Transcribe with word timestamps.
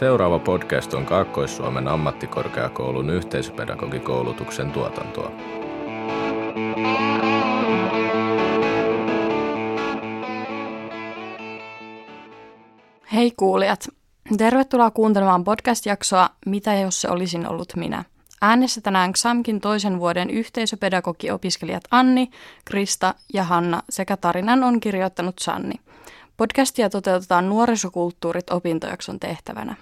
Seuraava 0.00 0.38
podcast 0.38 0.94
on 0.94 1.06
Kaakkois-Suomen 1.06 1.88
ammattikorkeakoulun 1.88 3.10
yhteisöpedagogikoulutuksen 3.10 4.72
tuotantoa. 4.72 5.32
Hei 13.12 13.30
kuulijat! 13.36 13.88
Tervetuloa 14.38 14.90
kuuntelemaan 14.90 15.44
podcast-jaksoa 15.44 16.28
Mitä 16.46 16.74
jos 16.74 17.00
se 17.00 17.08
olisin 17.08 17.48
ollut 17.48 17.72
minä? 17.76 18.04
Äänessä 18.42 18.80
tänään 18.80 19.12
XAMKin 19.12 19.60
toisen 19.60 19.98
vuoden 19.98 20.30
yhteisöpedagogi-opiskelijat 20.30 21.84
Anni, 21.90 22.30
Krista 22.64 23.14
ja 23.34 23.44
Hanna 23.44 23.82
sekä 23.90 24.16
tarinan 24.16 24.64
on 24.64 24.80
kirjoittanut 24.80 25.38
Sanni. 25.38 25.74
Podcastia 26.36 26.90
toteutetaan 26.90 27.48
nuorisokulttuurit 27.48 28.50
opintojakson 28.50 29.20
tehtävänä. 29.20 29.76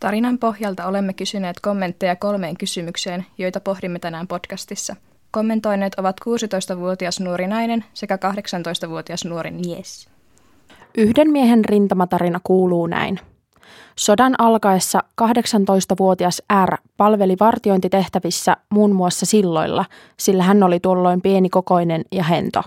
Tarinan 0.00 0.38
pohjalta 0.38 0.86
olemme 0.86 1.12
kysyneet 1.12 1.60
kommentteja 1.60 2.16
kolmeen 2.16 2.56
kysymykseen, 2.56 3.26
joita 3.38 3.60
pohdimme 3.60 3.98
tänään 3.98 4.26
podcastissa. 4.26 4.96
Kommentoineet 5.30 5.94
ovat 5.94 6.16
16-vuotias 6.28 7.20
nuori 7.20 7.46
nainen 7.46 7.84
sekä 7.94 8.16
18-vuotias 8.16 9.24
nuori 9.24 9.50
mies. 9.50 10.08
Yhden 10.98 11.30
miehen 11.30 11.64
rintamatarina 11.64 12.40
kuuluu 12.44 12.86
näin. 12.86 13.20
Sodan 13.96 14.34
alkaessa 14.38 15.02
18-vuotias 15.22 16.42
R 16.66 16.76
palveli 16.96 17.36
vartiointitehtävissä 17.40 18.56
muun 18.70 18.92
muassa 18.92 19.26
silloilla, 19.26 19.84
sillä 20.18 20.42
hän 20.42 20.62
oli 20.62 20.80
tuolloin 20.80 21.22
pienikokoinen 21.22 22.02
ja 22.12 22.24
hento. 22.24 22.62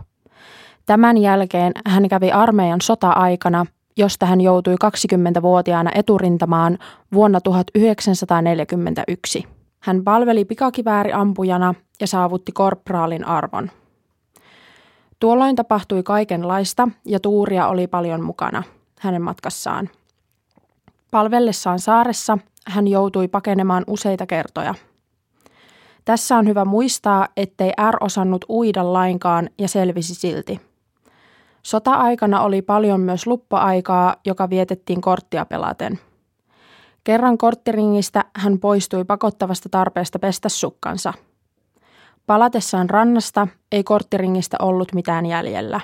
Tämän 0.85 1.17
jälkeen 1.17 1.71
hän 1.85 2.09
kävi 2.09 2.31
armeijan 2.31 2.81
sota-aikana, 2.81 3.65
josta 3.97 4.25
hän 4.25 4.41
joutui 4.41 4.75
20-vuotiaana 4.75 5.91
eturintamaan 5.95 6.77
vuonna 7.13 7.41
1941. 7.41 9.47
Hän 9.79 10.03
palveli 10.03 10.45
pikakivääriampujana 10.45 11.73
ja 12.01 12.07
saavutti 12.07 12.51
korpraalin 12.51 13.27
arvon. 13.27 13.71
Tuolloin 15.19 15.55
tapahtui 15.55 16.03
kaikenlaista 16.03 16.87
ja 17.05 17.19
tuuria 17.19 17.67
oli 17.67 17.87
paljon 17.87 18.23
mukana 18.23 18.63
hänen 18.99 19.21
matkassaan. 19.21 19.89
Palvellessaan 21.11 21.79
saaressa 21.79 22.37
hän 22.67 22.87
joutui 22.87 23.27
pakenemaan 23.27 23.83
useita 23.87 24.25
kertoja. 24.25 24.75
Tässä 26.05 26.37
on 26.37 26.47
hyvä 26.47 26.65
muistaa, 26.65 27.27
ettei 27.37 27.71
R 27.91 28.03
osannut 28.03 28.45
uida 28.49 28.93
lainkaan 28.93 29.49
ja 29.57 29.67
selvisi 29.67 30.15
silti. 30.15 30.70
Sota-aikana 31.63 32.41
oli 32.41 32.61
paljon 32.61 32.99
myös 32.99 33.27
luppa-aikaa, 33.27 34.15
joka 34.25 34.49
vietettiin 34.49 35.01
korttia 35.01 35.45
pelaten. 35.45 35.99
Kerran 37.03 37.37
korttiringistä 37.37 38.25
hän 38.35 38.59
poistui 38.59 39.05
pakottavasta 39.05 39.69
tarpeesta 39.69 40.19
pestä 40.19 40.49
sukkansa– 40.49 41.13
Palatessaan 42.31 42.89
rannasta 42.89 43.47
ei 43.71 43.83
korttiringistä 43.83 44.57
ollut 44.59 44.93
mitään 44.93 45.25
jäljellä. 45.25 45.81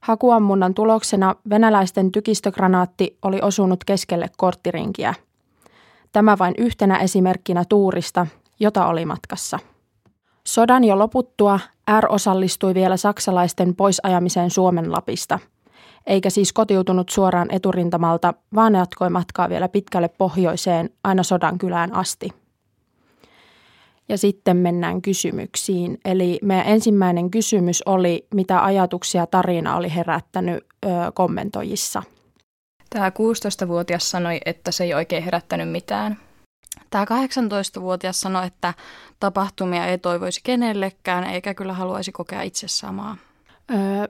Hakuammunnan 0.00 0.74
tuloksena 0.74 1.34
venäläisten 1.50 2.12
tykistögranaatti 2.12 3.18
oli 3.22 3.38
osunut 3.42 3.84
keskelle 3.84 4.30
korttirinkiä. 4.36 5.14
Tämä 6.12 6.38
vain 6.38 6.54
yhtenä 6.58 6.98
esimerkkinä 6.98 7.64
tuurista, 7.68 8.26
jota 8.60 8.86
oli 8.86 9.04
matkassa. 9.04 9.58
Sodan 10.46 10.84
jo 10.84 10.98
loputtua 10.98 11.60
R 12.00 12.06
osallistui 12.08 12.74
vielä 12.74 12.96
saksalaisten 12.96 13.74
poisajamiseen 13.74 14.50
Suomen 14.50 14.92
Lapista, 14.92 15.38
eikä 16.06 16.30
siis 16.30 16.52
kotiutunut 16.52 17.08
suoraan 17.08 17.48
eturintamalta, 17.54 18.34
vaan 18.54 18.74
jatkoi 18.74 19.10
matkaa 19.10 19.48
vielä 19.48 19.68
pitkälle 19.68 20.08
pohjoiseen 20.08 20.90
aina 21.04 21.22
sodan 21.22 21.58
kylään 21.58 21.94
asti. 21.94 22.30
Ja 24.08 24.18
sitten 24.18 24.56
mennään 24.56 25.02
kysymyksiin. 25.02 25.98
Eli 26.04 26.38
meidän 26.42 26.66
ensimmäinen 26.66 27.30
kysymys 27.30 27.82
oli, 27.86 28.26
mitä 28.34 28.64
ajatuksia 28.64 29.26
tarina 29.26 29.76
oli 29.76 29.94
herättänyt 29.94 30.64
ö, 30.86 30.88
kommentoijissa. 31.14 32.02
Tämä 32.90 33.08
16-vuotias 33.08 34.10
sanoi, 34.10 34.40
että 34.46 34.72
se 34.72 34.84
ei 34.84 34.94
oikein 34.94 35.22
herättänyt 35.22 35.70
mitään. 35.70 36.18
Tämä 36.90 37.04
18-vuotias 37.04 38.20
sanoi, 38.20 38.46
että 38.46 38.74
tapahtumia 39.20 39.86
ei 39.86 39.98
toivoisi 39.98 40.40
kenellekään, 40.44 41.24
eikä 41.24 41.54
kyllä 41.54 41.72
haluaisi 41.72 42.12
kokea 42.12 42.42
itse 42.42 42.68
samaa. 42.68 43.16
Öö, 43.70 44.08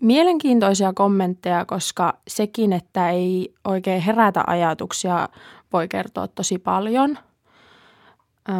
mielenkiintoisia 0.00 0.92
kommentteja, 0.92 1.64
koska 1.64 2.18
sekin, 2.28 2.72
että 2.72 3.10
ei 3.10 3.54
oikein 3.64 4.02
herätä 4.02 4.44
ajatuksia, 4.46 5.28
voi 5.72 5.88
kertoa 5.88 6.28
tosi 6.28 6.58
paljon. 6.58 7.18
Öö, 8.48 8.54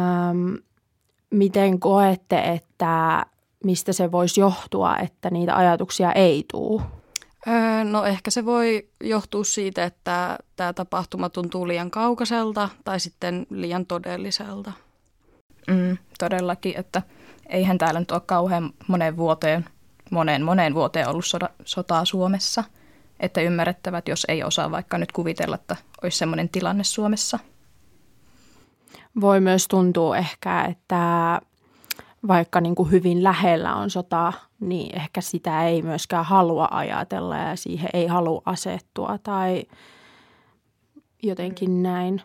miten 1.29 1.79
koette, 1.79 2.39
että 2.39 3.25
mistä 3.63 3.93
se 3.93 4.11
voisi 4.11 4.39
johtua, 4.39 4.97
että 4.97 5.29
niitä 5.29 5.55
ajatuksia 5.55 6.11
ei 6.11 6.45
tule? 6.51 6.81
Öö, 7.47 7.83
no 7.83 8.05
ehkä 8.05 8.31
se 8.31 8.45
voi 8.45 8.89
johtua 9.01 9.43
siitä, 9.43 9.83
että 9.83 10.37
tämä 10.55 10.73
tapahtuma 10.73 11.29
tuntuu 11.29 11.67
liian 11.67 11.91
kaukaiselta 11.91 12.69
tai 12.85 12.99
sitten 12.99 13.47
liian 13.49 13.85
todelliselta. 13.85 14.71
Mm, 15.67 15.97
todellakin, 16.19 16.77
että 16.77 17.01
eihän 17.49 17.77
täällä 17.77 17.99
nyt 17.99 18.11
ole 18.11 18.21
kauhean 18.25 18.73
moneen 18.87 19.17
vuoteen, 19.17 19.65
moneen 20.11 20.43
moneen 20.43 20.73
vuoteen 20.73 21.09
ollut 21.09 21.25
soda, 21.25 21.49
sotaa 21.65 22.05
Suomessa. 22.05 22.63
Että 23.19 23.41
ymmärrettävät, 23.41 24.07
jos 24.07 24.25
ei 24.29 24.43
osaa 24.43 24.71
vaikka 24.71 24.97
nyt 24.97 25.11
kuvitella, 25.11 25.55
että 25.55 25.75
olisi 26.03 26.17
sellainen 26.17 26.49
tilanne 26.49 26.83
Suomessa– 26.83 27.39
voi 29.21 29.39
myös 29.39 29.67
tuntua 29.67 30.17
ehkä, 30.17 30.65
että 30.65 31.41
vaikka 32.27 32.61
niin 32.61 32.75
kuin 32.75 32.91
hyvin 32.91 33.23
lähellä 33.23 33.75
on 33.75 33.89
sota, 33.89 34.33
niin 34.59 34.95
ehkä 34.95 35.21
sitä 35.21 35.67
ei 35.67 35.81
myöskään 35.81 36.25
halua 36.25 36.67
ajatella 36.71 37.37
ja 37.37 37.55
siihen 37.55 37.89
ei 37.93 38.07
halua 38.07 38.41
asettua 38.45 39.17
tai 39.23 39.63
jotenkin 41.23 41.83
näin. 41.83 42.21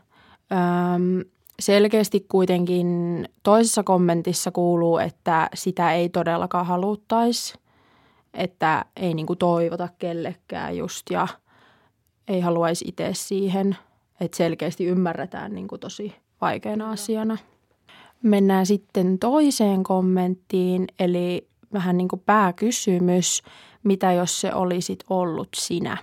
Öm, 0.52 1.24
selkeästi 1.60 2.26
kuitenkin 2.28 2.88
toisessa 3.42 3.82
kommentissa 3.82 4.50
kuuluu, 4.50 4.98
että 4.98 5.48
sitä 5.54 5.92
ei 5.92 6.08
todellakaan 6.08 6.66
haluttaisi, 6.66 7.54
että 8.34 8.84
ei 8.96 9.14
niin 9.14 9.26
kuin 9.26 9.38
toivota 9.38 9.88
kellekään 9.98 10.76
just 10.76 11.10
ja 11.10 11.28
ei 12.28 12.40
haluaisi 12.40 12.84
itse 12.88 13.10
siihen, 13.12 13.76
että 14.20 14.36
selkeästi 14.36 14.84
ymmärretään 14.86 15.54
niin 15.54 15.68
kuin 15.68 15.80
tosi 15.80 16.14
vaikeana 16.40 16.90
asiana. 16.90 17.38
Mennään 18.22 18.66
sitten 18.66 19.18
toiseen 19.18 19.82
kommenttiin, 19.82 20.86
eli 20.98 21.48
vähän 21.72 21.96
niin 21.96 22.08
kuin 22.08 22.22
pääkysymys, 22.26 23.42
mitä 23.82 24.12
jos 24.12 24.40
se 24.40 24.54
olisit 24.54 25.04
ollut 25.10 25.48
sinä? 25.56 25.96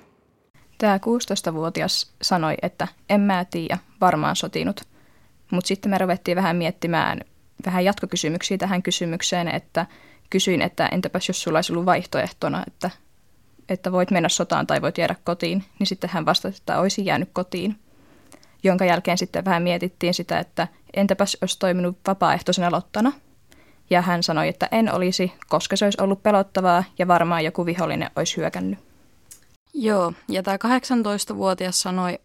Tämä 0.78 0.98
16-vuotias 0.98 2.14
sanoi, 2.22 2.56
että 2.62 2.88
en 3.10 3.22
mä 3.22 3.46
tiedä, 3.46 3.78
varmaan 4.02 4.36
sotinut. 4.36 4.82
Mutta 5.52 5.68
sitten 5.68 5.90
me 5.90 5.98
ruvettiin 5.98 6.36
vähän 6.36 6.56
miettimään 6.56 7.22
vähän 7.66 7.86
jatkokysymyksiä 7.86 8.58
tähän 8.58 8.84
kysymykseen, 8.84 9.48
että 9.48 9.86
kysyin, 10.30 10.62
että 10.62 10.88
entäpäs 10.88 11.28
jos 11.28 11.42
sulla 11.42 11.58
olisi 11.58 11.74
ollut 11.74 11.86
vaihtoehtona, 11.86 12.64
että, 12.68 12.90
että 13.70 13.92
voit 13.92 14.12
mennä 14.12 14.30
sotaan 14.30 14.68
tai 14.68 14.82
voit 14.82 14.98
jäädä 14.98 15.16
kotiin, 15.24 15.64
niin 15.80 15.88
sitten 15.88 16.10
hän 16.10 16.26
vastasi, 16.26 16.58
että 16.58 16.80
olisi 16.80 17.06
jäänyt 17.06 17.30
kotiin 17.34 17.76
jonka 18.64 18.86
jälkeen 18.86 19.18
sitten 19.18 19.46
vähän 19.46 19.64
mietittiin 19.64 20.14
sitä, 20.14 20.40
että 20.40 20.68
entäpäs 20.94 21.38
olisi 21.42 21.60
toiminut 21.60 21.98
vapaaehtoisena 22.08 22.72
lottana. 22.72 23.12
Ja 23.90 24.02
hän 24.02 24.24
sanoi, 24.24 24.48
että 24.48 24.68
en 24.72 24.94
olisi, 24.94 25.32
koska 25.48 25.76
se 25.76 25.86
olisi 25.86 26.02
ollut 26.02 26.24
pelottavaa 26.24 26.84
ja 27.00 27.08
varmaan 27.08 27.46
joku 27.46 27.66
vihollinen 27.66 28.12
olisi 28.16 28.38
hyökännyt. 28.38 28.80
Joo, 29.74 30.14
ja 30.28 30.44
tämä 30.44 30.58
18-vuotias 30.58 31.82
sanoi, 31.82 32.20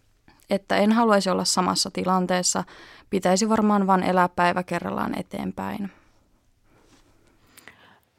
että 0.49 0.77
en 0.77 0.91
haluaisi 0.91 1.29
olla 1.29 1.45
samassa 1.45 1.91
tilanteessa, 1.91 2.63
pitäisi 3.09 3.49
varmaan 3.49 3.87
vain 3.87 4.03
elää 4.03 4.29
päivä 4.29 4.63
kerrallaan 4.63 5.19
eteenpäin. 5.19 5.91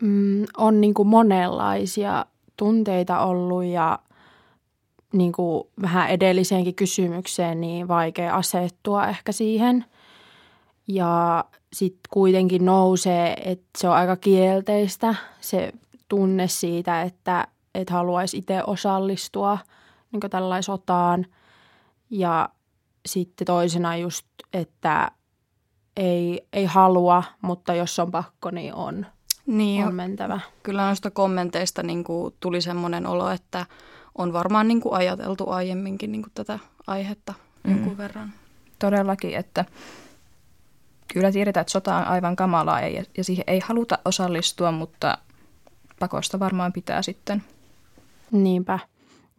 Mm, 0.03 0.44
on 0.56 0.81
niin 0.81 0.94
kuin 0.94 1.09
monenlaisia 1.09 2.26
tunteita 2.56 3.19
ollut 3.19 3.65
ja 3.65 3.99
niin 5.12 5.32
kuin 5.32 5.65
vähän 5.82 6.11
edelliseenkin 6.11 6.75
kysymykseen, 6.75 7.61
niin 7.61 7.88
vaikea 7.88 8.37
asettua 8.37 9.06
ehkä 9.06 9.32
siihen. 9.32 9.85
Ja 10.88 11.44
sitten 11.73 12.11
kuitenkin 12.11 12.65
nousee, 12.65 13.37
että 13.44 13.67
se 13.79 13.88
on 13.88 13.94
aika 13.94 14.17
kielteistä 14.17 15.15
se 15.41 15.73
tunne 16.09 16.49
siitä, 16.49 17.03
että, 17.03 17.47
että 17.75 17.94
haluaisi 17.94 18.38
itse 18.38 18.62
osallistua 18.67 19.59
niin 20.12 20.31
tällaiseen 20.31 20.62
sotaan. 20.62 21.27
Ja 22.11 22.49
sitten 23.06 23.47
toisena 23.47 23.97
just, 23.97 24.27
että 24.53 25.11
ei, 25.97 26.47
ei 26.53 26.65
halua, 26.65 27.23
mutta 27.43 27.75
jos 27.75 27.99
on 27.99 28.11
pakko, 28.11 28.50
niin 28.50 28.75
on, 28.75 29.06
niin, 29.47 29.87
on 29.87 29.94
mentävä. 29.94 30.41
Kyllä 30.62 30.87
noista 30.87 31.11
kommenteista 31.11 31.83
niin 31.83 32.05
kuin 32.05 32.35
tuli 32.41 32.61
semmoinen 32.61 33.06
olo, 33.06 33.31
että– 33.31 33.67
on 34.19 34.33
varmaan 34.33 34.69
niin 34.69 34.81
kuin 34.81 34.94
ajateltu 34.94 35.50
aiemminkin 35.50 36.12
niin 36.12 36.23
kuin 36.23 36.33
tätä 36.35 36.59
aihetta. 36.87 37.35
jonkun 37.65 37.93
mm. 37.93 37.99
verran. 37.99 38.33
Todellakin, 38.79 39.37
että 39.37 39.65
kyllä 41.12 41.32
tiedetään, 41.32 41.62
että 41.62 41.73
sota 41.73 41.97
on 41.97 42.05
aivan 42.05 42.37
kamalaa 42.37 42.81
ja, 42.81 43.05
ja 43.17 43.25
siihen 43.25 43.44
ei 43.47 43.61
haluta 43.61 43.99
osallistua, 44.05 44.73
mutta 44.73 45.19
pakosta 46.00 46.38
varmaan 46.38 46.73
pitää 46.73 47.03
sitten. 47.03 47.43
Niinpä. 48.32 48.79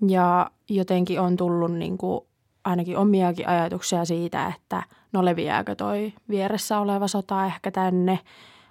Ja 0.08 0.52
jotenkin 0.70 1.22
on 1.22 1.38
tullut 1.38 1.72
niin 1.72 1.98
kuin 1.98 2.22
ainakin 2.64 2.98
omiakin 2.98 3.48
ajatuksia 3.48 4.06
siitä, 4.06 4.54
että 4.58 4.84
no 5.12 5.26
leviääkö 5.26 5.76
toi 5.76 6.14
vieressä 6.30 6.80
oleva 6.80 7.08
sota 7.08 7.46
ehkä 7.46 7.72
tänne, 7.72 8.20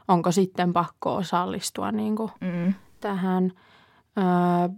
onko 0.09 0.33
sitten 0.33 0.73
pakko 0.73 1.15
osallistua 1.15 1.93
niin 1.93 2.17
kuin 2.17 2.31
mm. 2.41 2.75
tähän. 3.01 3.53
Öö, 4.19 4.69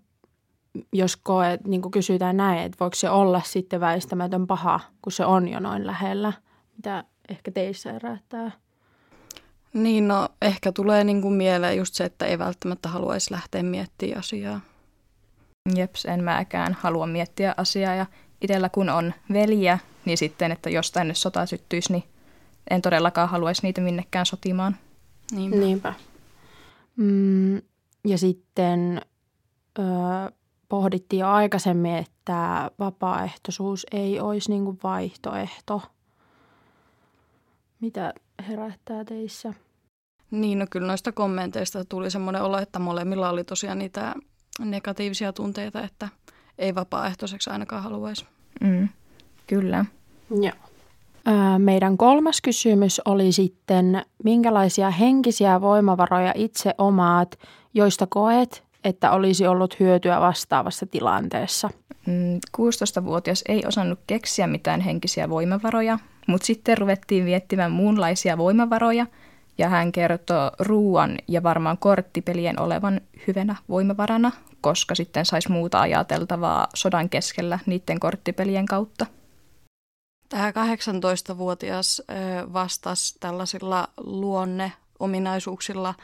jos 0.92 1.16
koet, 1.16 1.66
niin 1.66 1.82
kuin 1.82 1.92
kysytään 1.92 2.36
näin, 2.36 2.58
että 2.58 2.76
voiko 2.80 2.94
se 2.94 3.10
olla 3.10 3.40
sitten 3.44 3.80
väistämätön 3.80 4.46
paha, 4.46 4.80
kun 5.02 5.12
se 5.12 5.24
on 5.24 5.48
jo 5.48 5.60
noin 5.60 5.86
lähellä, 5.86 6.32
mitä 6.76 7.04
ehkä 7.28 7.50
teissä 7.50 7.92
herättää? 7.92 8.50
Niin, 9.72 10.08
no 10.08 10.28
ehkä 10.42 10.72
tulee 10.72 11.04
niin 11.04 11.22
kuin 11.22 11.34
mieleen 11.34 11.76
just 11.76 11.94
se, 11.94 12.04
että 12.04 12.26
ei 12.26 12.38
välttämättä 12.38 12.88
haluaisi 12.88 13.32
lähteä 13.32 13.62
miettimään 13.62 14.18
asiaa. 14.18 14.60
Jeps, 15.74 16.04
en 16.04 16.24
mäkään 16.24 16.76
halua 16.80 17.06
miettiä 17.06 17.54
asiaa 17.56 17.94
ja 17.94 18.06
itsellä 18.40 18.68
kun 18.68 18.88
on 18.88 19.14
veliä, 19.32 19.78
niin 20.04 20.18
sitten, 20.18 20.52
että 20.52 20.70
jos 20.70 20.92
tänne 20.92 21.14
sota 21.14 21.46
syttyisi, 21.46 21.92
niin 21.92 22.04
en 22.70 22.82
todellakaan 22.82 23.28
haluaisi 23.28 23.62
niitä 23.62 23.80
minnekään 23.80 24.26
sotimaan. 24.26 24.76
Niinpä. 25.32 25.56
Niinpä. 25.56 25.94
Mm, 26.96 27.56
ja 28.04 28.18
sitten 28.18 29.00
ö, 29.78 29.82
pohdittiin 30.68 31.20
jo 31.20 31.28
aikaisemmin, 31.28 31.94
että 31.94 32.70
vapaaehtoisuus 32.78 33.86
ei 33.92 34.20
olisi 34.20 34.50
niin 34.50 34.64
kuin 34.64 34.78
vaihtoehto. 34.82 35.82
Mitä 37.80 38.14
herättää 38.48 39.04
teissä? 39.04 39.54
Niin, 40.30 40.58
no 40.58 40.66
kyllä 40.70 40.86
noista 40.86 41.12
kommenteista 41.12 41.84
tuli 41.84 42.10
semmoinen 42.10 42.42
olo, 42.42 42.58
että 42.58 42.78
molemmilla 42.78 43.30
oli 43.30 43.44
tosiaan 43.44 43.78
niitä 43.78 44.14
negatiivisia 44.58 45.32
tunteita, 45.32 45.82
että 45.82 46.08
ei 46.58 46.74
vapaaehtoiseksi 46.74 47.50
ainakaan 47.50 47.82
haluaisi. 47.82 48.26
Mm, 48.60 48.88
kyllä. 49.46 49.84
Joo. 50.30 50.52
Meidän 51.58 51.96
kolmas 51.96 52.40
kysymys 52.40 53.00
oli 53.04 53.32
sitten, 53.32 54.02
minkälaisia 54.24 54.90
henkisiä 54.90 55.60
voimavaroja 55.60 56.32
itse 56.36 56.74
omaat, 56.78 57.38
joista 57.74 58.06
koet, 58.06 58.64
että 58.84 59.10
olisi 59.10 59.46
ollut 59.46 59.80
hyötyä 59.80 60.20
vastaavassa 60.20 60.86
tilanteessa? 60.86 61.70
16-vuotias 62.58 63.44
mm, 63.48 63.54
ei 63.54 63.62
osannut 63.66 63.98
keksiä 64.06 64.46
mitään 64.46 64.80
henkisiä 64.80 65.28
voimavaroja, 65.28 65.98
mutta 66.28 66.46
sitten 66.46 66.78
ruvettiin 66.78 67.24
viettimään 67.24 67.72
muunlaisia 67.72 68.38
voimavaroja 68.38 69.06
ja 69.58 69.68
hän 69.68 69.92
kertoo 69.92 70.50
ruuan 70.58 71.18
ja 71.28 71.42
varmaan 71.42 71.78
korttipelien 71.78 72.60
olevan 72.60 73.00
hyvänä 73.26 73.56
voimavarana, 73.68 74.32
koska 74.60 74.94
sitten 74.94 75.26
saisi 75.26 75.52
muuta 75.52 75.80
ajateltavaa 75.80 76.68
sodan 76.74 77.08
keskellä 77.08 77.58
niiden 77.66 78.00
korttipelien 78.00 78.66
kautta. 78.66 79.06
Tämä 80.28 80.50
18-vuotias 80.50 82.02
vastasi 82.52 83.16
tällaisilla 83.20 83.88
luonneominaisuuksilla, 83.96 85.94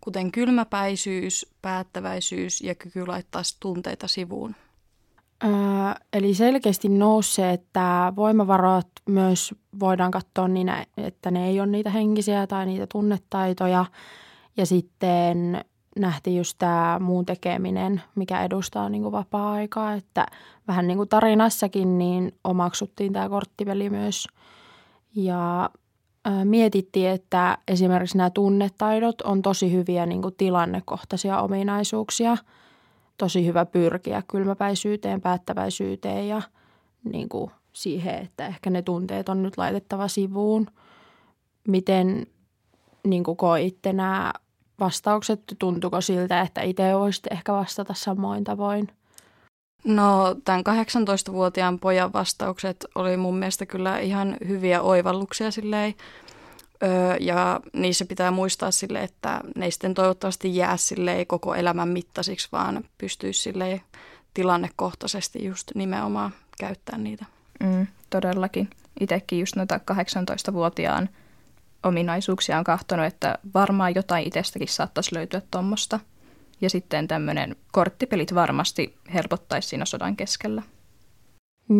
kuten 0.00 0.32
kylmäpäisyys, 0.32 1.54
päättäväisyys 1.62 2.60
ja 2.60 2.74
kyky 2.74 3.06
laittaa 3.06 3.42
tunteita 3.60 4.08
sivuun. 4.08 4.54
Eli 6.12 6.34
selkeästi 6.34 6.88
nousi 6.88 7.42
että 7.42 8.12
voimavarat 8.16 8.88
myös 9.08 9.54
voidaan 9.80 10.10
katsoa 10.10 10.48
niin, 10.48 10.72
että 10.96 11.30
ne 11.30 11.48
ei 11.48 11.60
ole 11.60 11.68
niitä 11.68 11.90
henkisiä 11.90 12.46
tai 12.46 12.66
niitä 12.66 12.86
tunnetaitoja. 12.92 13.84
Ja 14.56 14.66
sitten 14.66 15.64
nähtiin 15.98 16.36
just 16.36 16.54
tämä 16.58 16.98
muun 17.00 17.26
tekeminen, 17.26 18.02
mikä 18.14 18.44
edustaa 18.44 18.88
niin 18.88 19.02
kuin 19.02 19.12
vapaa-aikaa. 19.12 19.94
Että 19.94 20.26
vähän 20.68 20.86
niin 20.86 20.96
kuin 20.96 21.08
tarinassakin 21.08 21.98
niin 21.98 22.34
omaksuttiin 22.44 23.12
tämä 23.12 23.28
korttipeli 23.28 23.90
myös. 23.90 24.26
Ja 25.16 25.70
mietittiin, 26.44 27.10
että 27.10 27.58
esimerkiksi 27.68 28.16
nämä 28.18 28.30
tunnetaidot 28.30 29.20
on 29.20 29.42
tosi 29.42 29.72
hyviä 29.72 30.06
niin 30.06 30.22
kuin 30.22 30.34
tilannekohtaisia 30.38 31.40
ominaisuuksia. 31.40 32.36
Tosi 33.16 33.46
hyvä 33.46 33.66
pyrkiä 33.66 34.22
kylmäpäisyyteen, 34.28 35.20
päättäväisyyteen 35.20 36.28
ja 36.28 36.42
niin 37.04 37.28
kuin 37.28 37.50
siihen, 37.72 38.14
että 38.14 38.46
ehkä 38.46 38.70
ne 38.70 38.82
tunteet 38.82 39.28
on 39.28 39.42
nyt 39.42 39.58
laitettava 39.58 40.08
sivuun. 40.08 40.66
Miten 41.68 42.26
niin 43.06 43.24
kuin 43.24 43.36
koitte 43.36 43.92
nämä 43.92 44.32
vastaukset? 44.80 45.42
Tuntuko 45.58 46.00
siltä, 46.00 46.40
että 46.40 46.62
itse 46.62 46.94
voisit 46.94 47.26
ehkä 47.30 47.52
vastata 47.52 47.94
samoin 47.94 48.44
tavoin? 48.44 48.88
No 49.84 50.36
tämän 50.44 50.64
18-vuotiaan 50.66 51.78
pojan 51.78 52.12
vastaukset 52.12 52.86
oli 52.94 53.16
mun 53.16 53.36
mielestä 53.36 53.66
kyllä 53.66 53.98
ihan 53.98 54.36
hyviä 54.48 54.82
oivalluksia 54.82 55.50
silleen. 55.50 55.94
Öö, 56.82 57.16
ja 57.20 57.60
niissä 57.72 58.04
pitää 58.04 58.30
muistaa 58.30 58.70
sille, 58.70 59.02
että 59.02 59.40
ne 59.56 59.64
ei 59.64 59.70
sitten 59.70 59.94
toivottavasti 59.94 60.56
jää 60.56 60.76
silleen 60.76 61.26
koko 61.26 61.54
elämän 61.54 61.88
mittaisiksi, 61.88 62.48
vaan 62.52 62.84
pystyisi 62.98 63.40
silleen 63.40 63.80
tilannekohtaisesti 64.34 65.44
just 65.44 65.70
nimenomaan 65.74 66.34
käyttää 66.58 66.98
niitä. 66.98 67.24
Mm, 67.62 67.86
todellakin. 68.10 68.70
Itsekin 69.00 69.40
just 69.40 69.56
noita 69.56 69.80
18-vuotiaan– 69.92 71.08
ominaisuuksia 71.82 72.58
on 72.58 72.64
kahtonut, 72.64 73.06
että 73.06 73.38
varmaan 73.54 73.94
jotain 73.94 74.26
itsestäkin 74.26 74.68
saattaisi 74.68 75.14
löytyä 75.14 75.42
tuommoista. 75.50 76.00
Ja 76.60 76.70
sitten 76.70 77.08
tämmöinen 77.08 77.56
korttipelit 77.72 78.34
varmasti 78.34 78.96
helpottaisi 79.14 79.68
siinä 79.68 79.84
sodan 79.84 80.16
keskellä. 80.16 80.62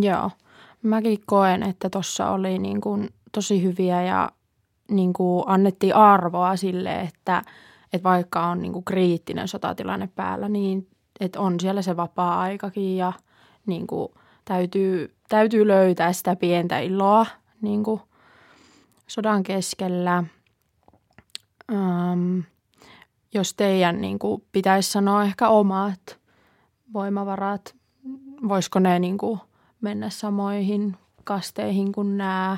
Joo. 0.02 0.30
Mäkin 0.82 1.22
koen, 1.26 1.62
että 1.62 1.90
tuossa 1.90 2.30
oli 2.30 2.58
niin 2.58 2.80
kuin 2.80 3.10
tosi 3.32 3.62
hyviä 3.62 4.02
ja 4.02 4.30
niin 4.88 5.12
kuin 5.12 5.44
annettiin 5.46 5.96
arvoa 5.96 6.56
sille, 6.56 7.00
että, 7.00 7.42
että 7.92 8.08
vaikka 8.08 8.46
on 8.46 8.62
niin 8.62 8.72
kuin 8.72 8.84
kriittinen 8.84 9.48
sotatilanne 9.48 10.08
päällä, 10.14 10.48
niin 10.48 10.88
että 11.20 11.40
on 11.40 11.60
siellä 11.60 11.82
se 11.82 11.96
vapaa-aikakin 11.96 12.96
ja 12.96 13.12
niin 13.66 13.86
kuin 13.86 14.08
täytyy, 14.44 15.14
täytyy 15.28 15.68
löytää 15.68 16.12
sitä 16.12 16.36
pientä 16.36 16.78
iloa 16.78 17.26
niin 17.60 17.82
kuin 17.82 18.00
sodan 19.06 19.42
keskellä. 19.42 20.24
Ähm, 21.72 22.38
jos 23.34 23.54
teidän 23.54 24.00
niin 24.00 24.18
kuin, 24.18 24.44
pitäisi 24.52 24.92
sanoa 24.92 25.24
ehkä 25.24 25.48
omat 25.48 26.18
voimavarat, 26.92 27.74
voisiko 28.48 28.78
ne 28.78 28.98
niin 28.98 29.18
kuin, 29.18 29.40
mennä 29.80 30.10
samoihin 30.10 30.96
kasteihin 31.24 31.92
kuin 31.92 32.18
nämä? 32.18 32.56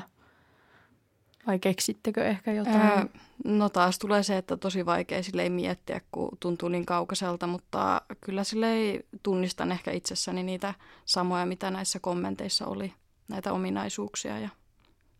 Vai 1.47 1.59
keksittekö 1.59 2.25
ehkä 2.25 2.53
jotain? 2.53 2.75
Ää, 2.75 3.05
no 3.45 3.69
taas 3.69 3.99
tulee 3.99 4.23
se, 4.23 4.37
että 4.37 4.57
tosi 4.57 4.85
vaikea 4.85 5.23
sille 5.23 5.43
ei 5.43 5.49
miettiä, 5.49 6.01
kun 6.11 6.29
tuntuu 6.39 6.69
niin 6.69 6.85
kaukaiselta, 6.85 7.47
mutta 7.47 8.01
kyllä 8.21 8.43
sille 8.43 8.73
ei 8.73 9.05
tunnistan 9.23 9.71
ehkä 9.71 9.91
itsessäni 9.91 10.43
niitä 10.43 10.73
samoja, 11.05 11.45
mitä 11.45 11.71
näissä 11.71 11.99
kommenteissa 11.99 12.65
oli, 12.65 12.93
näitä 13.27 13.53
ominaisuuksia 13.53 14.39
ja 14.39 14.49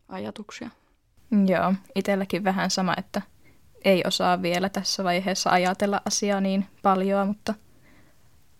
ajatuksia. 0.07 0.69
Joo, 1.45 1.73
itselläkin 1.95 2.43
vähän 2.43 2.71
sama, 2.71 2.93
että 2.97 3.21
ei 3.85 4.03
osaa 4.07 4.41
vielä 4.41 4.69
tässä 4.69 5.03
vaiheessa 5.03 5.49
ajatella 5.49 6.01
asiaa 6.05 6.41
niin 6.41 6.65
paljon, 6.81 7.27
mutta 7.27 7.53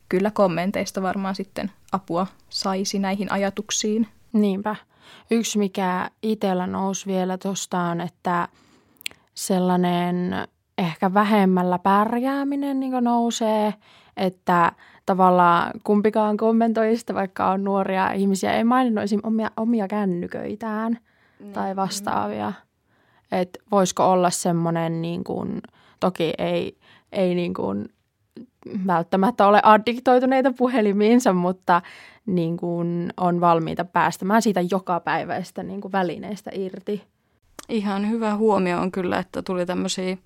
kyllä 0.09 0.31
kommenteista 0.31 1.01
varmaan 1.01 1.35
sitten 1.35 1.71
apua 1.91 2.27
saisi 2.49 2.99
näihin 2.99 3.31
ajatuksiin. 3.31 4.07
Niinpä. 4.33 4.75
Yksi, 5.31 5.57
mikä 5.57 6.09
itsellä 6.23 6.67
nousi 6.67 7.05
vielä 7.05 7.37
tuosta 7.37 7.79
on, 7.79 8.01
että 8.01 8.47
sellainen 9.33 10.33
ehkä 10.77 11.13
vähemmällä 11.13 11.79
pärjääminen 11.79 12.79
niin 12.79 13.03
nousee, 13.03 13.73
että 14.17 14.71
tavallaan 15.05 15.71
kumpikaan 15.83 16.37
kommentoista, 16.37 17.13
vaikka 17.13 17.51
on 17.51 17.63
nuoria 17.63 18.11
ihmisiä, 18.11 18.53
ei 18.53 18.63
maininnut 18.63 19.03
omia, 19.23 19.51
omia 19.57 19.87
kännyköitään– 19.87 20.97
niin. 21.39 21.53
tai 21.53 21.75
vastaavia. 21.75 22.53
Että 23.31 23.59
voisiko 23.71 24.11
olla 24.11 24.29
semmoinen, 24.29 25.01
niin 25.01 25.23
kuin, 25.23 25.61
toki 25.99 26.33
ei, 26.37 26.77
ei 27.11 27.35
niin 27.35 27.53
kuin 27.53 27.89
välttämättä 28.87 29.47
ole 29.47 29.59
addiktoituneita 29.63 30.53
puhelimiinsa, 30.57 31.33
mutta 31.33 31.81
niin 32.25 32.57
kuin 32.57 33.13
on 33.17 33.41
valmiita 33.41 33.85
päästämään 33.85 34.41
siitä 34.41 34.61
jokapäiväistä 34.71 35.63
niin 35.63 35.81
kuin 35.81 35.91
välineestä 35.91 36.51
irti. 36.53 37.03
Ihan 37.69 38.09
hyvä 38.09 38.35
huomio 38.35 38.79
on 38.79 38.91
kyllä, 38.91 39.19
että 39.19 39.41
tuli 39.41 39.65
tämmöisiä 39.65 40.17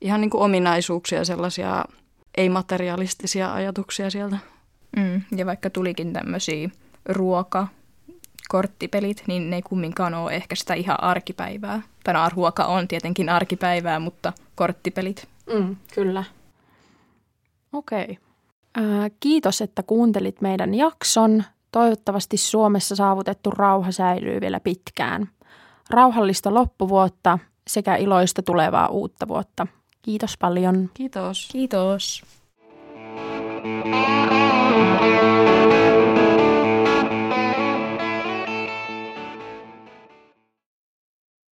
ihan 0.00 0.20
niin 0.20 0.30
kuin 0.30 0.42
ominaisuuksia, 0.42 1.24
sellaisia 1.24 1.84
ei-materialistisia 2.36 3.54
ajatuksia 3.54 4.10
sieltä. 4.10 4.38
Mm, 4.96 5.22
ja 5.36 5.46
vaikka 5.46 5.70
tulikin 5.70 6.12
tämmöisiä 6.12 6.68
ruoka, 7.08 7.68
korttipelit, 8.48 9.24
niin 9.26 9.50
ne 9.50 9.56
ei 9.56 9.62
kumminkaan 9.62 10.14
ole 10.14 10.34
ehkä 10.34 10.54
sitä 10.54 10.74
ihan 10.74 11.02
arkipäivää. 11.02 11.82
Tai 12.04 12.14
no, 12.14 12.28
ruoka 12.34 12.64
on 12.64 12.88
tietenkin 12.88 13.28
arkipäivää, 13.28 13.98
mutta 13.98 14.32
korttipelit. 14.54 15.28
Mm, 15.52 15.76
kyllä. 15.94 16.24
Okei. 17.72 18.18
Okay. 18.78 19.10
kiitos, 19.20 19.60
että 19.60 19.82
kuuntelit 19.82 20.40
meidän 20.40 20.74
jakson. 20.74 21.44
Toivottavasti 21.72 22.36
Suomessa 22.36 22.96
saavutettu 22.96 23.50
rauha 23.50 23.92
säilyy 23.92 24.40
vielä 24.40 24.60
pitkään. 24.60 25.28
Rauhallista 25.90 26.54
loppuvuotta 26.54 27.38
sekä 27.66 27.96
iloista 27.96 28.42
tulevaa 28.42 28.88
uutta 28.88 29.28
vuotta. 29.28 29.66
Kiitos 30.02 30.38
paljon. 30.38 30.90
Kiitos. 30.94 31.48
Kiitos. 31.52 32.22
Thank 33.78 35.02
you. 35.02 35.17